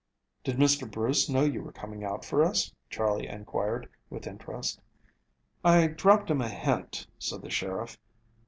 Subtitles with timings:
[0.43, 0.89] "Did Mr.
[0.89, 4.81] Bruce know you were coming out for us?" Charley inquired, with interest.
[5.63, 7.99] "I dropped him a hint," said the sheriff.